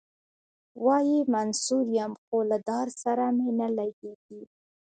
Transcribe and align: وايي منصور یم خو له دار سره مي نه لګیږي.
وايي 0.85 1.19
منصور 1.33 1.85
یم 1.99 2.11
خو 2.23 2.37
له 2.49 2.57
دار 2.69 2.87
سره 3.03 3.25
مي 3.37 3.49
نه 3.59 3.67
لګیږي. 3.77 4.41